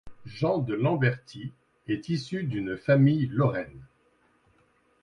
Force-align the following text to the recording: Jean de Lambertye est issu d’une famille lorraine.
Jean 0.25 0.57
de 0.57 0.73
Lambertye 0.73 1.53
est 1.87 2.09
issu 2.09 2.41
d’une 2.43 2.75
famille 2.75 3.27
lorraine. 3.27 3.85